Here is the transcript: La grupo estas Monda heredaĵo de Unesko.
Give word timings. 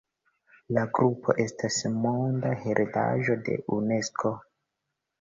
La 0.77 0.85
grupo 0.99 1.35
estas 1.43 1.77
Monda 2.07 2.57
heredaĵo 2.65 3.39
de 3.47 3.63
Unesko. 3.81 4.37